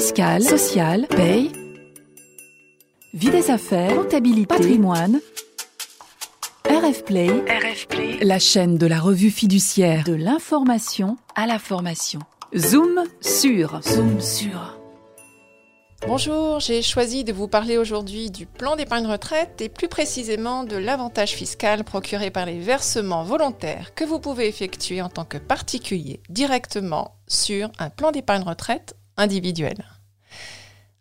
fiscale, 0.00 0.42
sociale, 0.42 1.06
paye, 1.08 1.52
vie 3.12 3.28
des 3.28 3.50
affaires, 3.50 3.94
comptabilité, 3.94 4.46
patrimoine. 4.46 5.20
RF 6.64 7.04
Play, 7.04 7.28
la 8.22 8.38
chaîne 8.38 8.78
de 8.78 8.86
la 8.86 8.98
revue 8.98 9.30
fiduciaire 9.30 10.04
de 10.04 10.14
l'information 10.14 11.18
à 11.34 11.46
la 11.46 11.58
formation. 11.58 12.20
Zoom 12.56 13.04
sur, 13.20 13.82
zoom 13.82 14.22
sur. 14.22 14.78
Bonjour, 16.06 16.60
j'ai 16.60 16.80
choisi 16.80 17.22
de 17.22 17.34
vous 17.34 17.46
parler 17.46 17.76
aujourd'hui 17.76 18.30
du 18.30 18.46
plan 18.46 18.76
d'épargne 18.76 19.06
retraite 19.06 19.60
et 19.60 19.68
plus 19.68 19.88
précisément 19.88 20.64
de 20.64 20.78
l'avantage 20.78 21.32
fiscal 21.32 21.84
procuré 21.84 22.30
par 22.30 22.46
les 22.46 22.58
versements 22.58 23.22
volontaires 23.22 23.94
que 23.94 24.04
vous 24.04 24.18
pouvez 24.18 24.48
effectuer 24.48 25.02
en 25.02 25.10
tant 25.10 25.26
que 25.26 25.36
particulier 25.36 26.22
directement 26.30 27.16
sur 27.28 27.70
un 27.78 27.90
plan 27.90 28.12
d'épargne 28.12 28.44
retraite 28.44 28.96
individuel. 29.16 29.84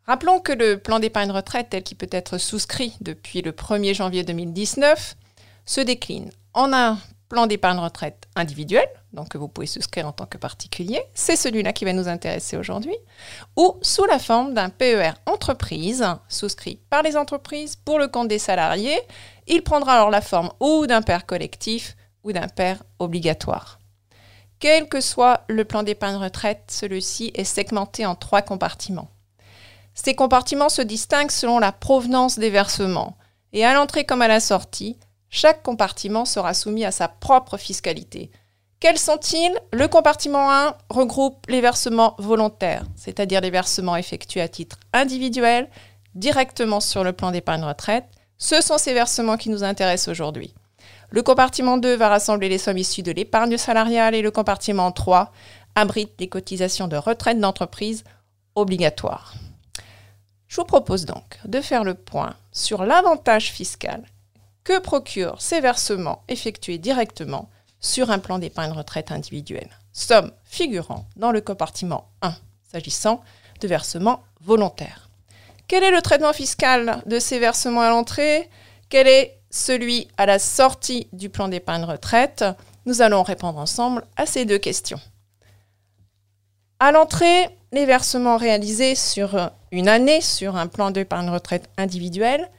Rappelons 0.05 0.39
que 0.39 0.51
le 0.51 0.77
plan 0.77 0.99
d'épargne 0.99 1.31
retraite 1.31 1.67
tel 1.69 1.83
qu'il 1.83 1.97
peut 1.97 2.09
être 2.11 2.37
souscrit 2.37 2.95
depuis 3.01 3.41
le 3.41 3.51
1er 3.51 3.93
janvier 3.93 4.23
2019 4.23 5.15
se 5.65 5.81
décline 5.81 6.31
en 6.53 6.73
un 6.73 6.97
plan 7.29 7.45
d'épargne 7.45 7.77
retraite 7.77 8.27
individuel, 8.35 8.87
donc 9.13 9.29
que 9.29 9.37
vous 9.37 9.47
pouvez 9.47 9.67
souscrire 9.67 10.07
en 10.07 10.11
tant 10.11 10.25
que 10.25 10.39
particulier, 10.39 10.99
c'est 11.13 11.35
celui-là 11.35 11.73
qui 11.73 11.85
va 11.85 11.93
nous 11.93 12.07
intéresser 12.07 12.57
aujourd'hui, 12.57 12.95
ou 13.55 13.77
sous 13.83 14.05
la 14.05 14.19
forme 14.19 14.55
d'un 14.55 14.69
PER 14.69 15.11
entreprise, 15.27 16.05
souscrit 16.27 16.81
par 16.89 17.03
les 17.03 17.15
entreprises 17.15 17.75
pour 17.75 17.99
le 17.99 18.07
compte 18.07 18.27
des 18.27 18.39
salariés. 18.39 18.99
Il 19.47 19.61
prendra 19.61 19.93
alors 19.93 20.09
la 20.09 20.21
forme 20.21 20.51
ou 20.59 20.87
d'un 20.87 21.03
PER 21.03 21.19
collectif 21.25 21.95
ou 22.23 22.33
d'un 22.33 22.47
PER 22.47 22.75
obligatoire. 22.97 23.78
Quel 24.59 24.89
que 24.89 24.99
soit 24.99 25.45
le 25.47 25.63
plan 25.63 25.83
d'épargne 25.83 26.17
retraite, 26.17 26.63
celui-ci 26.67 27.31
est 27.33 27.45
segmenté 27.45 28.05
en 28.05 28.15
trois 28.15 28.41
compartiments. 28.41 29.09
Ces 29.93 30.15
compartiments 30.15 30.67
se 30.67 30.81
distinguent 30.81 31.31
selon 31.31 31.59
la 31.59 31.71
provenance 31.71 32.37
des 32.37 32.49
versements, 32.49 33.15
et 33.53 33.63
à 33.63 33.73
l'entrée 33.73 34.05
comme 34.05 34.21
à 34.21 34.27
la 34.27 34.41
sortie, 34.41 34.97
chaque 35.29 35.63
compartiment 35.63 36.25
sera 36.25 36.53
soumis 36.53 36.83
à 36.83 36.91
sa 36.91 37.07
propre 37.07 37.55
fiscalité. 37.55 38.31
Quels 38.81 38.97
sont-ils? 38.97 39.57
Le 39.71 39.87
compartiment 39.87 40.51
1 40.51 40.75
regroupe 40.89 41.45
les 41.47 41.61
versements 41.61 42.15
volontaires, 42.17 42.83
c'est-à-dire 42.95 43.39
les 43.39 43.51
versements 43.51 43.95
effectués 43.95 44.41
à 44.41 44.49
titre 44.49 44.77
individuel, 44.91 45.69
directement 46.15 46.81
sur 46.81 47.05
le 47.05 47.13
plan 47.13 47.31
d'épargne 47.31 47.63
retraite. 47.63 48.05
Ce 48.37 48.61
sont 48.61 48.77
ces 48.77 48.93
versements 48.93 49.37
qui 49.37 49.49
nous 49.49 49.63
intéressent 49.63 50.09
aujourd'hui. 50.09 50.53
Le 51.11 51.23
compartiment 51.23 51.77
2 51.77 51.95
va 51.95 52.09
rassembler 52.09 52.49
les 52.49 52.59
sommes 52.59 52.77
issues 52.77 53.01
de 53.01 53.11
l'épargne 53.11 53.57
salariale 53.57 54.13
et 54.13 54.21
le 54.21 54.29
compartiment 54.29 54.91
3 54.91 55.31
abrite 55.75 56.13
les 56.19 56.29
cotisations 56.29 56.87
de 56.87 56.97
retraite 56.97 57.39
d'entreprise 57.39 58.03
obligatoires. 58.55 59.33
Je 60.47 60.57
vous 60.57 60.65
propose 60.65 61.05
donc 61.05 61.39
de 61.45 61.61
faire 61.61 61.83
le 61.83 61.95
point 61.95 62.35
sur 62.51 62.83
l'avantage 62.85 63.51
fiscal 63.51 64.03
que 64.63 64.79
procurent 64.79 65.41
ces 65.41 65.61
versements 65.61 66.23
effectués 66.27 66.77
directement 66.77 67.49
sur 67.79 68.11
un 68.11 68.19
plan 68.19 68.37
d'épargne 68.37 68.71
retraite 68.71 69.11
individuel. 69.11 69.69
Somme 69.93 70.31
figurant 70.43 71.05
dans 71.15 71.31
le 71.31 71.41
compartiment 71.41 72.09
1, 72.21 72.33
s'agissant 72.71 73.23
de 73.61 73.67
versements 73.67 74.23
volontaires. 74.41 75.09
Quel 75.67 75.83
est 75.83 75.91
le 75.91 76.01
traitement 76.01 76.33
fiscal 76.33 77.01
de 77.05 77.19
ces 77.19 77.39
versements 77.39 77.81
à 77.81 77.89
l'entrée? 77.89 78.49
Quel 78.89 79.07
est 79.07 79.38
celui 79.49 80.07
à 80.17 80.25
la 80.25 80.39
sortie 80.39 81.07
du 81.13 81.29
plan 81.29 81.47
d'épargne 81.47 81.83
retraite 81.83 82.45
Nous 82.85 83.01
allons 83.01 83.23
répondre 83.23 83.59
ensemble 83.59 84.05
à 84.15 84.25
ces 84.25 84.45
deux 84.45 84.57
questions. 84.57 84.99
À 86.79 86.91
l'entrée, 86.91 87.49
les 87.71 87.85
versements 87.85 88.37
réalisés 88.37 88.95
sur 88.95 89.51
une 89.71 89.87
année 89.87 90.21
sur 90.21 90.55
un 90.55 90.67
plan 90.67 90.91
d'épargne 90.91 91.29
retraite 91.29 91.69
individuel 91.77 92.49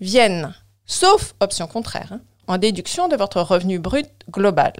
viennent 0.00 0.54
sauf 0.86 1.34
option 1.40 1.66
contraire, 1.66 2.12
hein, 2.12 2.20
en 2.46 2.58
déduction 2.58 3.08
de 3.08 3.16
votre 3.16 3.40
revenu 3.40 3.78
brut 3.78 4.08
global 4.30 4.72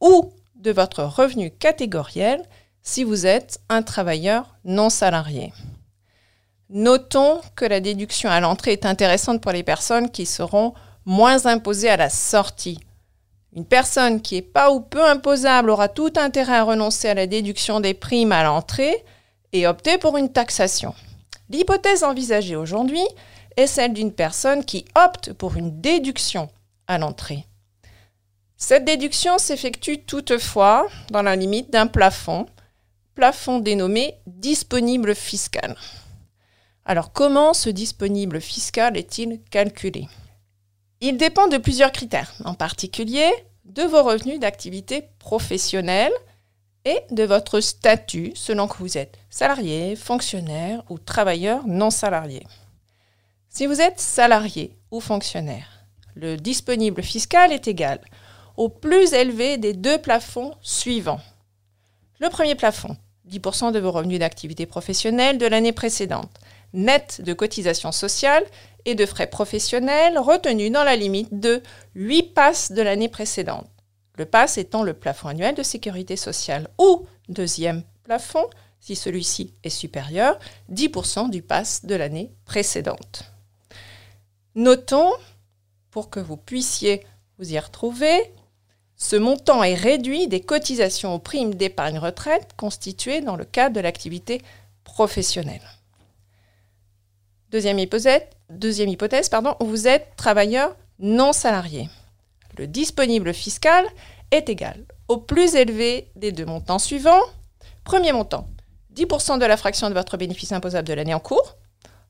ou 0.00 0.32
de 0.56 0.72
votre 0.72 1.04
revenu 1.04 1.50
catégoriel 1.50 2.42
si 2.82 3.04
vous 3.04 3.26
êtes 3.26 3.60
un 3.68 3.82
travailleur 3.82 4.56
non 4.64 4.90
salarié. 4.90 5.52
Notons 6.68 7.40
que 7.54 7.64
la 7.64 7.80
déduction 7.80 8.28
à 8.28 8.40
l'entrée 8.40 8.72
est 8.72 8.86
intéressante 8.86 9.40
pour 9.40 9.52
les 9.52 9.62
personnes 9.62 10.10
qui 10.10 10.26
seront 10.26 10.74
moins 11.04 11.46
imposées 11.46 11.90
à 11.90 11.96
la 11.96 12.10
sortie. 12.10 12.78
Une 13.54 13.66
personne 13.66 14.22
qui 14.22 14.36
est 14.36 14.42
pas 14.42 14.70
ou 14.70 14.80
peu 14.80 15.04
imposable 15.04 15.70
aura 15.70 15.88
tout 15.88 16.12
intérêt 16.16 16.56
à 16.56 16.62
renoncer 16.64 17.08
à 17.08 17.14
la 17.14 17.26
déduction 17.26 17.80
des 17.80 17.94
primes 17.94 18.32
à 18.32 18.44
l'entrée 18.44 19.04
et 19.52 19.66
opter 19.66 19.98
pour 19.98 20.16
une 20.16 20.32
taxation. 20.32 20.94
L'hypothèse 21.50 22.02
envisagée 22.02 22.56
aujourd'hui 22.56 23.04
est 23.56 23.66
celle 23.66 23.92
d'une 23.92 24.12
personne 24.12 24.64
qui 24.64 24.86
opte 24.94 25.34
pour 25.34 25.56
une 25.56 25.80
déduction 25.80 26.48
à 26.86 26.96
l'entrée. 26.96 27.44
Cette 28.56 28.84
déduction 28.84 29.38
s'effectue 29.38 29.98
toutefois 30.04 30.86
dans 31.10 31.22
la 31.22 31.36
limite 31.36 31.70
d'un 31.70 31.86
plafond, 31.86 32.46
plafond 33.14 33.58
dénommé 33.58 34.14
disponible 34.26 35.14
fiscal. 35.14 35.76
Alors 36.84 37.12
comment 37.12 37.52
ce 37.52 37.68
disponible 37.68 38.40
fiscal 38.40 38.96
est-il 38.96 39.40
calculé? 39.50 40.08
Il 41.04 41.16
dépend 41.16 41.48
de 41.48 41.58
plusieurs 41.58 41.90
critères, 41.90 42.32
en 42.44 42.54
particulier 42.54 43.28
de 43.64 43.82
vos 43.82 44.04
revenus 44.04 44.38
d'activité 44.38 45.02
professionnelle 45.18 46.12
et 46.84 47.00
de 47.10 47.24
votre 47.24 47.58
statut 47.58 48.30
selon 48.36 48.68
que 48.68 48.78
vous 48.78 48.96
êtes 48.96 49.18
salarié, 49.28 49.96
fonctionnaire 49.96 50.84
ou 50.90 51.00
travailleur 51.00 51.66
non 51.66 51.90
salarié. 51.90 52.46
Si 53.48 53.66
vous 53.66 53.80
êtes 53.80 53.98
salarié 53.98 54.76
ou 54.92 55.00
fonctionnaire, 55.00 55.84
le 56.14 56.36
disponible 56.36 57.02
fiscal 57.02 57.50
est 57.50 57.66
égal 57.66 58.00
au 58.56 58.68
plus 58.68 59.12
élevé 59.12 59.58
des 59.58 59.72
deux 59.72 59.98
plafonds 59.98 60.54
suivants. 60.62 61.20
Le 62.20 62.28
premier 62.28 62.54
plafond, 62.54 62.96
10% 63.28 63.72
de 63.72 63.80
vos 63.80 63.90
revenus 63.90 64.20
d'activité 64.20 64.66
professionnelle 64.66 65.38
de 65.38 65.46
l'année 65.46 65.72
précédente, 65.72 66.30
net 66.72 67.20
de 67.22 67.32
cotisations 67.32 67.92
sociales 67.92 68.44
et 68.84 68.94
de 68.94 69.06
frais 69.06 69.28
professionnels 69.28 70.18
retenus 70.18 70.72
dans 70.72 70.84
la 70.84 70.96
limite 70.96 71.38
de 71.38 71.62
8 71.94 72.34
passes 72.34 72.72
de 72.72 72.82
l'année 72.82 73.08
précédente. 73.08 73.68
Le 74.16 74.26
pass 74.26 74.58
étant 74.58 74.82
le 74.82 74.94
plafond 74.94 75.28
annuel 75.28 75.54
de 75.54 75.62
sécurité 75.62 76.16
sociale. 76.16 76.68
Ou, 76.78 77.06
deuxième 77.28 77.82
plafond, 78.04 78.46
si 78.80 78.96
celui-ci 78.96 79.54
est 79.62 79.70
supérieur, 79.70 80.38
10% 80.72 81.30
du 81.30 81.42
pass 81.42 81.84
de 81.84 81.94
l'année 81.94 82.32
précédente. 82.44 83.24
Notons, 84.54 85.12
pour 85.90 86.10
que 86.10 86.20
vous 86.20 86.36
puissiez 86.36 87.06
vous 87.38 87.52
y 87.54 87.58
retrouver, 87.58 88.32
ce 88.96 89.16
montant 89.16 89.62
est 89.62 89.74
réduit 89.74 90.28
des 90.28 90.40
cotisations 90.40 91.14
aux 91.14 91.18
primes 91.18 91.54
d'épargne 91.54 91.98
retraite 91.98 92.50
constituées 92.56 93.20
dans 93.20 93.36
le 93.36 93.44
cadre 93.44 93.74
de 93.76 93.80
l'activité 93.80 94.42
professionnelle. 94.84 95.62
Deuxième 97.52 97.78
hypothèse, 97.78 99.30
vous 99.60 99.86
êtes 99.86 100.16
travailleur 100.16 100.74
non 100.98 101.34
salarié. 101.34 101.90
Le 102.56 102.66
disponible 102.66 103.34
fiscal 103.34 103.84
est 104.30 104.48
égal 104.48 104.86
au 105.08 105.18
plus 105.18 105.54
élevé 105.54 106.10
des 106.16 106.32
deux 106.32 106.46
montants 106.46 106.78
suivants. 106.78 107.20
Premier 107.84 108.12
montant, 108.12 108.48
10% 108.94 109.38
de 109.38 109.44
la 109.44 109.58
fraction 109.58 109.90
de 109.90 109.94
votre 109.94 110.16
bénéfice 110.16 110.52
imposable 110.52 110.88
de 110.88 110.94
l'année 110.94 111.12
en 111.12 111.20
cours, 111.20 111.58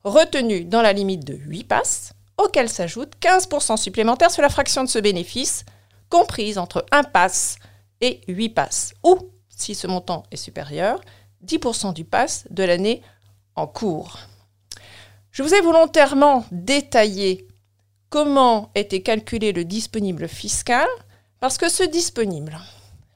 retenu 0.05 0.63
dans 0.63 0.81
la 0.81 0.93
limite 0.93 1.25
de 1.25 1.33
8 1.33 1.65
passes 1.65 2.13
auquel 2.37 2.69
s'ajoute 2.69 3.13
15% 3.19 3.75
supplémentaires 3.75 4.31
sur 4.31 4.43
la 4.43 4.49
fraction 4.49 4.85
de 4.85 4.89
ce 4.89 4.99
bénéfice, 4.99 5.65
comprise 6.09 6.57
entre 6.57 6.85
1 6.91 7.03
pass 7.03 7.57
et 7.99 8.21
8 8.29 8.49
passes, 8.49 8.93
ou, 9.03 9.17
si 9.49 9.75
ce 9.75 9.87
montant 9.87 10.23
est 10.31 10.37
supérieur, 10.37 11.01
10% 11.45 11.93
du 11.93 12.05
pass 12.05 12.45
de 12.49 12.63
l'année 12.63 13.01
en 13.55 13.67
cours. 13.67 14.19
Je 15.33 15.41
vous 15.41 15.55
ai 15.55 15.61
volontairement 15.61 16.45
détaillé 16.51 17.47
comment 18.09 18.69
était 18.75 19.01
calculé 19.01 19.51
le 19.51 19.65
disponible 19.65 20.27
fiscal, 20.27 20.87
parce 21.39 21.57
que 21.57 21.69
ce 21.69 21.81
disponible, 21.81 22.55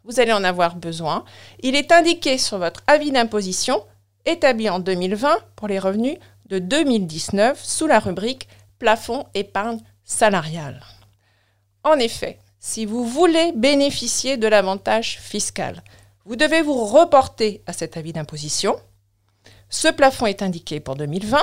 vous 0.03 0.19
allez 0.19 0.33
en 0.33 0.43
avoir 0.43 0.77
besoin. 0.77 1.25
Il 1.61 1.75
est 1.75 1.91
indiqué 1.91 2.39
sur 2.39 2.57
votre 2.57 2.81
avis 2.87 3.11
d'imposition 3.11 3.85
établi 4.25 4.67
en 4.67 4.79
2020 4.79 5.37
pour 5.55 5.67
les 5.67 5.77
revenus 5.77 6.17
de 6.47 6.57
2019 6.57 7.63
sous 7.63 7.85
la 7.85 7.99
rubrique 7.99 8.47
plafond 8.79 9.27
épargne 9.35 9.81
salariale. 10.03 10.81
En 11.83 11.99
effet, 11.99 12.39
si 12.57 12.87
vous 12.87 13.05
voulez 13.05 13.51
bénéficier 13.55 14.37
de 14.37 14.47
l'avantage 14.47 15.19
fiscal, 15.19 15.83
vous 16.25 16.35
devez 16.35 16.63
vous 16.63 16.83
reporter 16.83 17.61
à 17.67 17.73
cet 17.73 17.95
avis 17.95 18.11
d'imposition. 18.11 18.75
Ce 19.69 19.87
plafond 19.87 20.25
est 20.25 20.41
indiqué 20.41 20.79
pour 20.79 20.95
2020. 20.95 21.37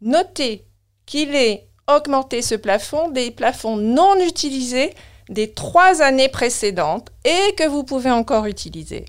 Notez 0.00 0.64
qu'il 1.06 1.34
est 1.34 1.68
augmenté 1.88 2.42
ce 2.42 2.54
plafond 2.54 3.10
des 3.10 3.30
plafonds 3.30 3.76
non 3.76 4.16
utilisés 4.20 4.94
des 5.28 5.52
trois 5.52 6.02
années 6.02 6.28
précédentes 6.28 7.10
et 7.24 7.54
que 7.56 7.66
vous 7.66 7.84
pouvez 7.84 8.10
encore 8.10 8.46
utiliser. 8.46 9.06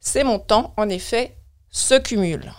Ces 0.00 0.22
montants, 0.22 0.72
en 0.76 0.88
effet, 0.88 1.36
se 1.70 1.94
cumulent. 1.98 2.52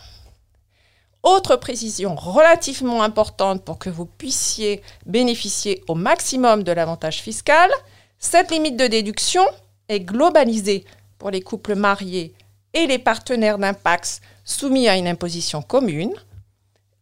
Autre 1.23 1.56
précision 1.56 2.15
relativement 2.15 3.03
importante 3.03 3.63
pour 3.63 3.77
que 3.77 3.89
vous 3.89 4.06
puissiez 4.06 4.81
bénéficier 5.06 5.83
au 5.88 5.95
maximum 5.95 6.63
de 6.63 6.71
l'avantage 6.71 7.21
fiscal, 7.21 7.69
cette 8.18 8.51
limite 8.51 8.77
de 8.77 8.88
déduction 8.88 9.44
est 9.88 10.00
globalisée 10.00 10.85
pour 11.19 11.29
les 11.29 11.41
couples 11.41 11.75
mariés 11.75 12.33
et 12.73 12.88
les 12.88 13.00
partenaires 13.00 13.59
d'impact 13.59 14.21
soumis 14.44 14.88
à 14.88 14.97
une 14.97 15.07
imposition 15.07 15.62
commune, 15.62 16.13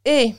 et 0.06 0.34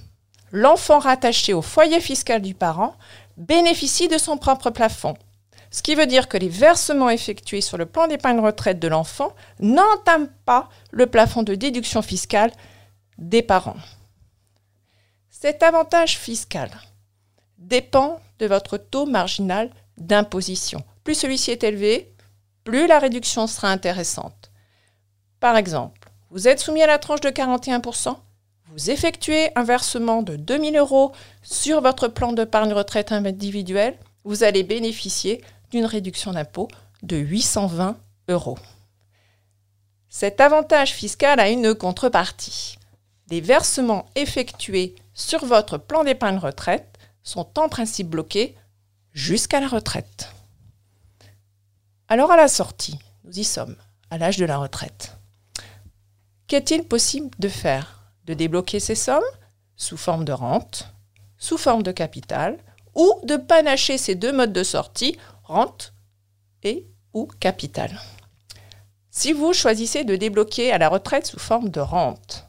l'enfant 0.53 0.99
rattaché 0.99 1.53
au 1.53 1.63
foyer 1.63 2.01
fiscal 2.01 2.43
du 2.43 2.55
parent 2.55 2.95
bénéficie 3.37 4.09
de 4.09 4.19
son 4.19 4.37
propre 4.37 4.71
plafond. 4.71 5.17
Ce 5.71 5.83
qui 5.83 5.95
veut 5.95 6.07
dire 6.07 6.29
que 6.29 6.37
les 6.37 6.49
versements 6.49 7.11
effectués 7.11 7.61
sur 7.61 7.79
le 7.79 7.87
plan 7.87 8.09
d'épargne 8.09 8.41
retraite 8.41 8.81
de 8.81 8.89
l'enfant 8.89 9.35
n'entament 9.61 10.29
pas 10.45 10.69
le 10.91 11.07
plafond 11.07 11.43
de 11.43 11.55
déduction 11.55 12.03
fiscale 12.03 12.53
des 13.19 13.43
parents. 13.43 13.77
Cet 15.31 15.63
avantage 15.63 16.19
fiscal 16.19 16.71
dépend 17.59 18.21
de 18.41 18.47
votre 18.47 18.79
taux 18.79 19.07
marginal 19.07 19.71
d'imposition. 19.97 20.83
Plus 21.05 21.15
celui-ci 21.15 21.51
est 21.51 21.63
élevé, 21.63 22.13
plus 22.65 22.87
la 22.87 22.99
réduction 22.99 23.47
sera 23.47 23.69
intéressante. 23.69 24.51
Par 25.39 25.57
exemple, 25.57 26.11
vous 26.31 26.49
êtes 26.49 26.61
soumis 26.61 26.83
à 26.83 26.87
la 26.87 26.99
tranche 26.99 27.21
de 27.21 27.31
41%, 27.31 28.17
vous 28.71 28.91
effectuez 28.91 29.51
un 29.57 29.65
versement 29.65 30.23
de 30.23 30.37
2000 30.37 30.77
euros 30.77 31.13
sur 31.43 31.81
votre 31.81 32.09
plan 32.09 32.33
d'épargne 32.33 32.73
retraite 32.73 33.11
individuel, 33.13 33.99
vous 34.25 34.45
allez 34.45 34.63
bénéficier 34.63 35.43
d'une 35.71 35.85
réduction 35.85 36.33
d'impôt 36.33 36.69
de 37.03 37.17
820 37.17 37.97
euros. 38.29 38.59
Cet 40.09 40.41
avantage 40.41 40.93
fiscal 40.93 41.41
a 41.41 41.49
une 41.49 41.75
contrepartie. 41.75 42.77
Les 43.31 43.41
versements 43.41 44.07
effectués 44.15 44.95
sur 45.15 45.45
votre 45.45 45.79
plan 45.79 46.05
d'épargne 46.05 46.39
retraite 46.39 46.99
sont 47.23 47.59
en 47.59 47.69
principe 47.69 48.09
bloqués 48.09 48.57
jusqu'à 49.13 49.61
la 49.61 49.69
retraite. 49.69 50.31
Alors 52.09 52.33
à 52.33 52.37
la 52.37 52.49
sortie, 52.49 52.99
nous 53.25 53.39
y 53.39 53.45
sommes, 53.45 53.77
à 54.11 54.19
l'âge 54.19 54.37
de 54.37 54.45
la 54.45 54.59
retraite. 54.59 55.17
Qu'est-il 56.47 56.85
possible 56.85 57.31
de 57.39 57.49
faire? 57.49 58.00
De 58.31 58.35
débloquer 58.35 58.79
ces 58.79 58.95
sommes 58.95 59.25
sous 59.75 59.97
forme 59.97 60.25
de 60.25 60.31
rente, 60.31 60.95
sous 61.37 61.59
forme 61.59 61.83
de 61.83 61.91
capital, 61.91 62.59
ou 62.95 63.13
de 63.25 63.35
panacher 63.35 63.99
ces 63.99 64.15
deux 64.15 64.31
modes 64.31 64.53
de 64.53 64.63
sortie, 64.63 65.19
rente 65.43 65.95
et 66.63 66.87
ou 67.13 67.27
capital. 67.41 67.91
Si 69.11 69.33
vous 69.33 69.53
choisissez 69.53 70.05
de 70.05 70.15
débloquer 70.15 70.71
à 70.71 70.79
la 70.79 70.89
retraite 70.89 71.27
sous 71.27 71.41
forme 71.41 71.71
de 71.71 71.81
rente, 71.81 72.47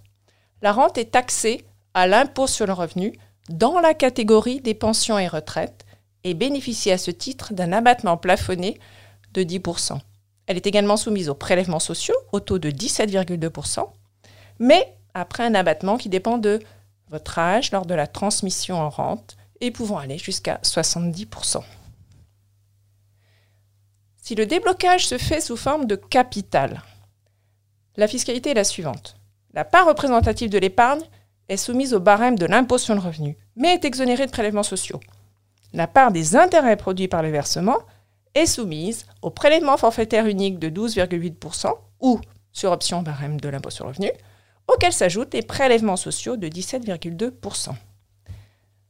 la 0.61 0.71
rente 0.71 0.99
est 0.99 1.13
taxée 1.13 1.65
à 1.95 2.05
l'impôt 2.05 2.45
sur 2.45 2.67
le 2.67 2.73
revenu 2.73 3.17
dans 3.49 3.79
la 3.79 3.95
catégorie 3.95 4.61
des 4.61 4.75
pensions 4.75 5.17
et 5.17 5.27
retraites 5.27 5.87
et 6.23 6.35
bénéficie 6.35 6.91
à 6.91 6.99
ce 6.99 7.09
titre 7.09 7.55
d'un 7.55 7.73
abattement 7.73 8.17
plafonné 8.17 8.79
de 9.33 9.41
10%. 9.41 9.97
Elle 10.45 10.57
est 10.57 10.67
également 10.67 10.97
soumise 10.97 11.27
aux 11.27 11.33
prélèvements 11.33 11.79
sociaux 11.79 12.17
au 12.33 12.39
taux 12.39 12.59
de 12.59 12.69
17,2%, 12.69 13.89
mais 14.59 14.95
après 15.13 15.43
un 15.43 15.55
abattement 15.55 15.97
qui 15.97 16.09
dépend 16.09 16.37
de 16.37 16.59
votre 17.09 17.39
âge 17.39 17.71
lors 17.71 17.85
de 17.85 17.93
la 17.93 18.07
transmission 18.07 18.79
en 18.79 18.89
rente 18.89 19.35
et 19.59 19.71
pouvant 19.71 19.97
aller 19.97 20.17
jusqu'à 20.17 20.59
70%. 20.63 21.61
Si 24.17 24.35
le 24.35 24.45
déblocage 24.45 25.07
se 25.07 25.17
fait 25.17 25.41
sous 25.41 25.57
forme 25.57 25.85
de 25.85 25.95
capital, 25.95 26.81
la 27.97 28.07
fiscalité 28.07 28.51
est 28.51 28.55
la 28.55 28.63
suivante. 28.63 29.17
La 29.53 29.65
part 29.65 29.87
représentative 29.87 30.49
de 30.49 30.57
l'épargne 30.57 31.01
est 31.49 31.57
soumise 31.57 31.93
au 31.93 31.99
barème 31.99 32.39
de 32.39 32.45
l'impôt 32.45 32.77
sur 32.77 32.93
le 32.93 33.01
revenu, 33.01 33.35
mais 33.55 33.73
est 33.73 33.83
exonérée 33.83 34.25
de 34.25 34.31
prélèvements 34.31 34.63
sociaux. 34.63 35.01
La 35.73 35.87
part 35.87 36.11
des 36.11 36.35
intérêts 36.35 36.77
produits 36.77 37.07
par 37.07 37.21
le 37.21 37.29
versement 37.29 37.79
est 38.33 38.45
soumise 38.45 39.05
au 39.21 39.29
prélèvement 39.29 39.77
forfaitaire 39.77 40.25
unique 40.25 40.59
de 40.59 40.69
12,8% 40.69 41.73
ou 41.99 42.21
sur 42.53 42.71
option 42.71 43.01
barème 43.01 43.39
de 43.39 43.49
l'impôt 43.49 43.69
sur 43.69 43.85
le 43.85 43.91
revenu, 43.91 44.11
auquel 44.73 44.94
s'ajoutent 44.94 45.33
les 45.33 45.41
prélèvements 45.41 45.97
sociaux 45.97 46.38
de 46.38 46.47
17,2%. 46.47 47.69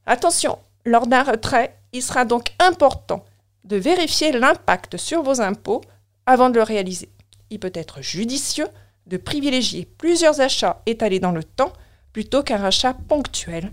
Attention, 0.06 0.58
lors 0.84 1.06
d'un 1.06 1.22
retrait, 1.22 1.78
il 1.92 2.02
sera 2.02 2.24
donc 2.24 2.52
important 2.58 3.24
de 3.64 3.76
vérifier 3.76 4.32
l'impact 4.32 4.96
sur 4.96 5.22
vos 5.22 5.40
impôts 5.40 5.82
avant 6.26 6.50
de 6.50 6.56
le 6.56 6.62
réaliser. 6.62 7.08
Il 7.50 7.60
peut 7.60 7.72
être 7.74 8.02
judicieux 8.02 8.68
de 9.06 9.16
privilégier 9.16 9.88
plusieurs 9.98 10.40
achats 10.40 10.82
étalés 10.86 11.20
dans 11.20 11.32
le 11.32 11.44
temps 11.44 11.72
plutôt 12.12 12.42
qu'un 12.42 12.62
achat 12.62 12.94
ponctuel 13.08 13.72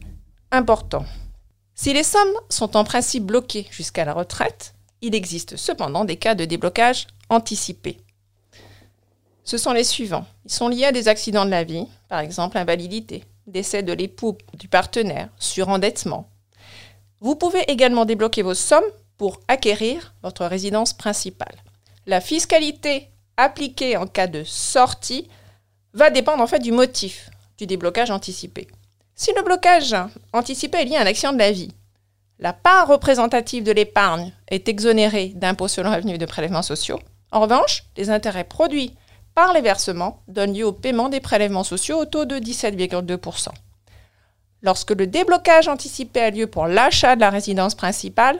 important. 0.51 1.05
Si 1.75 1.93
les 1.93 2.03
sommes 2.03 2.33
sont 2.49 2.75
en 2.75 2.83
principe 2.83 3.25
bloquées 3.25 3.67
jusqu'à 3.71 4.05
la 4.05 4.13
retraite, 4.13 4.73
il 5.01 5.15
existe 5.15 5.55
cependant 5.55 6.05
des 6.05 6.17
cas 6.17 6.35
de 6.35 6.45
déblocage 6.45 7.07
anticipé. 7.29 7.97
Ce 9.49 9.57
sont 9.57 9.73
les 9.73 9.83
suivants. 9.83 10.27
Ils 10.45 10.51
sont 10.51 10.67
liés 10.67 10.85
à 10.85 10.91
des 10.91 11.07
accidents 11.07 11.43
de 11.43 11.49
la 11.49 11.63
vie, 11.63 11.87
par 12.07 12.19
exemple 12.19 12.59
invalidité, 12.59 13.23
décès 13.47 13.81
de 13.81 13.93
l'époux, 13.93 14.37
du 14.53 14.67
partenaire, 14.67 15.29
surendettement. 15.39 16.29
Vous 17.19 17.33
pouvez 17.33 17.61
également 17.61 18.05
débloquer 18.05 18.43
vos 18.43 18.53
sommes 18.53 18.83
pour 19.17 19.39
acquérir 19.47 20.13
votre 20.21 20.45
résidence 20.45 20.93
principale. 20.93 21.55
La 22.05 22.21
fiscalité 22.21 23.09
appliquée 23.37 23.97
en 23.97 24.05
cas 24.05 24.27
de 24.27 24.43
sortie 24.43 25.27
va 25.93 26.11
dépendre 26.11 26.43
en 26.43 26.47
fait 26.47 26.59
du 26.59 26.71
motif 26.71 27.31
du 27.57 27.65
déblocage 27.65 28.11
anticipé. 28.11 28.67
Si 29.15 29.33
le 29.35 29.41
blocage 29.41 29.95
anticipé 30.31 30.77
est 30.77 30.85
lié 30.85 30.97
à 30.97 31.01
un 31.01 31.07
accident 31.07 31.33
de 31.33 31.39
la 31.39 31.51
vie, 31.51 31.73
la 32.37 32.53
part 32.53 32.87
représentative 32.87 33.63
de 33.63 33.71
l'épargne 33.71 34.31
est 34.47 34.69
exonérée 34.69 35.29
d'impôts 35.29 35.67
sur 35.67 35.81
le 35.81 35.89
revenu 35.89 36.19
de 36.19 36.25
prélèvements 36.27 36.61
sociaux. 36.61 36.99
En 37.31 37.39
revanche, 37.39 37.85
les 37.97 38.11
intérêts 38.11 38.43
produits 38.43 38.93
par 39.39 39.53
les 39.53 39.61
versements 39.61 40.21
donnent 40.27 40.53
lieu 40.53 40.65
au 40.65 40.73
paiement 40.73 41.07
des 41.07 41.21
prélèvements 41.21 41.63
sociaux 41.63 41.99
au 41.99 42.03
taux 42.03 42.25
de 42.25 42.35
17,2%. 42.35 43.47
Lorsque 44.61 44.91
le 44.91 45.07
déblocage 45.07 45.69
anticipé 45.69 46.19
a 46.19 46.29
lieu 46.29 46.45
pour 46.45 46.67
l'achat 46.67 47.15
de 47.15 47.21
la 47.21 47.29
résidence 47.29 47.73
principale, 47.73 48.37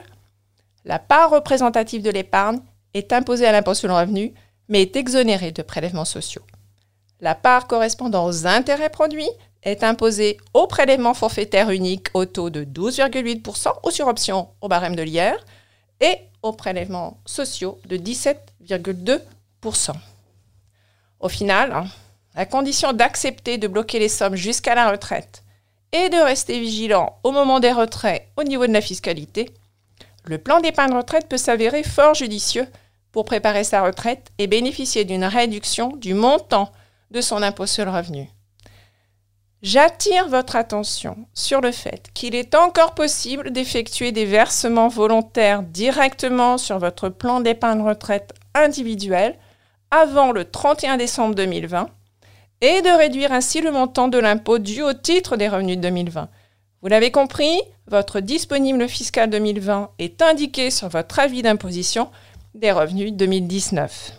la 0.84 0.98
part 0.98 1.30
représentative 1.30 2.02
de 2.02 2.10
l'épargne 2.10 2.60
est 2.92 3.14
imposée 3.14 3.46
à 3.46 3.52
l'impôt 3.52 3.72
sur 3.72 3.88
le 3.88 3.94
revenu, 3.94 4.34
mais 4.68 4.82
est 4.82 4.94
exonérée 4.94 5.52
de 5.52 5.62
prélèvements 5.62 6.04
sociaux. 6.04 6.42
La 7.22 7.34
part 7.34 7.66
correspondant 7.66 8.26
aux 8.26 8.46
intérêts 8.46 8.90
produits 8.90 9.30
est 9.62 9.82
imposée 9.82 10.36
au 10.52 10.66
prélèvement 10.66 11.14
forfaitaire 11.14 11.70
unique 11.70 12.08
au 12.12 12.26
taux 12.26 12.50
de 12.50 12.62
12,8% 12.62 13.68
ou 13.86 13.90
sur 13.90 14.06
option 14.06 14.48
au 14.60 14.68
barème 14.68 14.96
de 14.96 15.02
l'IR 15.02 15.38
et 16.02 16.18
aux 16.42 16.52
prélèvements 16.52 17.16
sociaux 17.24 17.80
de 17.86 17.96
17,2%. 17.96 19.94
Au 21.20 21.28
final, 21.28 21.72
hein, 21.72 21.86
la 22.34 22.46
condition 22.46 22.92
d'accepter 22.92 23.58
de 23.58 23.68
bloquer 23.68 23.98
les 23.98 24.08
sommes 24.08 24.36
jusqu'à 24.36 24.74
la 24.74 24.90
retraite 24.90 25.44
et 25.92 26.08
de 26.08 26.16
rester 26.16 26.58
vigilant 26.58 27.18
au 27.24 27.30
moment 27.30 27.60
des 27.60 27.72
retraits 27.72 28.28
au 28.36 28.42
niveau 28.42 28.66
de 28.66 28.72
la 28.72 28.80
fiscalité, 28.80 29.54
le 30.24 30.38
plan 30.38 30.60
d'épargne 30.60 30.94
retraite 30.94 31.28
peut 31.28 31.36
s'avérer 31.36 31.82
fort 31.82 32.14
judicieux 32.14 32.66
pour 33.12 33.24
préparer 33.24 33.64
sa 33.64 33.82
retraite 33.82 34.30
et 34.38 34.46
bénéficier 34.46 35.04
d'une 35.04 35.24
réduction 35.24 35.88
du 35.96 36.14
montant 36.14 36.70
de 37.10 37.20
son 37.20 37.42
impôt 37.42 37.66
sur 37.66 37.84
le 37.84 37.90
revenu. 37.90 38.30
J'attire 39.62 40.28
votre 40.28 40.56
attention 40.56 41.18
sur 41.34 41.60
le 41.60 41.72
fait 41.72 42.08
qu'il 42.14 42.34
est 42.34 42.54
encore 42.54 42.94
possible 42.94 43.50
d'effectuer 43.50 44.10
des 44.10 44.24
versements 44.24 44.88
volontaires 44.88 45.62
directement 45.62 46.56
sur 46.56 46.78
votre 46.78 47.10
plan 47.10 47.40
d'épargne 47.40 47.82
retraite 47.82 48.32
individuel 48.54 49.36
avant 49.90 50.32
le 50.32 50.44
31 50.44 50.96
décembre 50.96 51.34
2020 51.34 51.88
et 52.60 52.82
de 52.82 52.96
réduire 52.96 53.32
ainsi 53.32 53.60
le 53.60 53.72
montant 53.72 54.08
de 54.08 54.18
l'impôt 54.18 54.58
dû 54.58 54.82
au 54.82 54.92
titre 54.92 55.36
des 55.36 55.48
revenus 55.48 55.76
de 55.76 55.82
2020. 55.82 56.28
Vous 56.82 56.88
l'avez 56.88 57.10
compris, 57.10 57.60
votre 57.86 58.20
disponible 58.20 58.88
fiscal 58.88 59.28
2020 59.30 59.90
est 59.98 60.22
indiqué 60.22 60.70
sur 60.70 60.88
votre 60.88 61.18
avis 61.18 61.42
d'imposition 61.42 62.08
des 62.54 62.72
revenus 62.72 63.12
2019. 63.12 64.12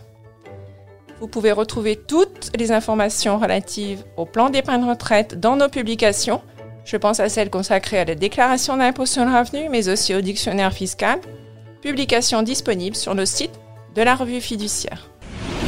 Vous 1.20 1.28
pouvez 1.28 1.52
retrouver 1.52 1.96
toutes 1.96 2.50
les 2.58 2.72
informations 2.72 3.38
relatives 3.38 4.04
au 4.16 4.26
plan 4.26 4.50
d'épargne 4.50 4.84
retraite 4.84 5.38
dans 5.38 5.56
nos 5.56 5.68
publications. 5.68 6.42
Je 6.84 6.96
pense 6.96 7.20
à 7.20 7.28
celles 7.28 7.50
consacrées 7.50 8.00
à 8.00 8.04
la 8.04 8.16
déclaration 8.16 8.76
d'impôt 8.76 9.06
sur 9.06 9.24
le 9.24 9.30
revenu, 9.30 9.68
mais 9.68 9.88
aussi 9.88 10.14
au 10.14 10.20
dictionnaire 10.20 10.72
fiscal. 10.72 11.20
Publications 11.80 12.42
disponibles 12.42 12.96
sur 12.96 13.14
le 13.14 13.24
site 13.24 13.58
de 13.94 14.02
la 14.02 14.16
revue 14.16 14.40
fiduciaire. 14.40 15.11